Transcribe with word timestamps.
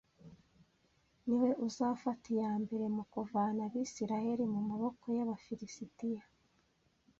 Ni 1.25 1.35
we 1.41 1.49
uzafata 1.67 2.25
iya 2.35 2.51
mbere 2.63 2.85
mu 2.95 3.03
kuvana 3.13 3.59
Abisirayeli 3.67 4.43
mu 4.53 4.59
maboko 4.69 5.03
y’Abafilisitiya 5.15 6.23